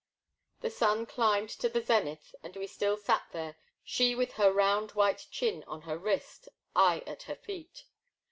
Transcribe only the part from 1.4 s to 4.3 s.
to the zenith and still we sat there, she